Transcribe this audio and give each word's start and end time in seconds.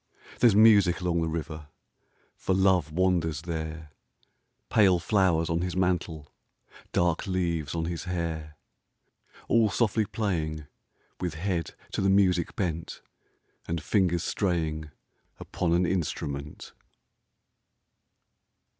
There's 0.39 0.55
music 0.55 0.99
along 1.01 1.21
the 1.21 1.29
river 1.29 1.67
For 2.35 2.55
Love 2.55 2.91
wanders 2.91 3.43
there, 3.43 3.91
Pale 4.67 4.97
flowers 4.97 5.47
on 5.47 5.61
his 5.61 5.75
mantle. 5.75 6.33
Dark 6.91 7.27
leaves 7.27 7.75
on 7.75 7.85
his 7.85 8.05
hair. 8.05 8.55
All 9.47 9.69
softly 9.69 10.07
playing, 10.07 10.65
With 11.19 11.35
head 11.35 11.75
to 11.91 12.01
the 12.01 12.09
music 12.09 12.55
bent, 12.55 13.03
And 13.67 13.79
fingers 13.79 14.23
straying 14.23 14.89
Upon 15.39 15.71
an 15.71 15.85
instrument. 15.85 16.73